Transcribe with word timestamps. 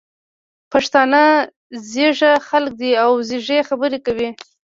پښتانه 0.71 1.21
ځيږه 1.91 2.31
خلګ 2.47 2.71
دي 2.81 2.91
او 3.03 3.11
ځیږې 3.27 3.59
خبري 3.69 3.99
کوي. 4.05 4.29